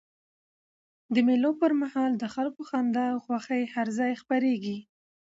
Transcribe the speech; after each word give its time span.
د 1.13 1.15
مېلو 1.27 1.51
پر 1.61 1.71
مهال 1.81 2.11
د 2.17 2.23
خلکو 2.33 2.61
خندا 2.69 3.05
او 3.13 3.17
خوښۍ 3.25 3.63
هر 3.75 3.87
ځای 3.99 4.11
خپریږي. 4.21 4.77